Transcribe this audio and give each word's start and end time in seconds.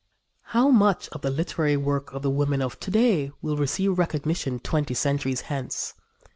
How 0.45 0.71
much 0.71 1.09
of 1.09 1.21
the 1.21 1.29
literary 1.29 1.77
work 1.77 2.11
of 2.11 2.23
the 2.23 2.29
women 2.31 2.63
of 2.63 2.79
to 2.79 2.89
day 2.89 3.29
will 3.39 3.55
receive 3.55 3.99
recognition 3.99 4.57
twenty 4.59 4.95
centuries 4.95 5.41
hence? 5.41 5.93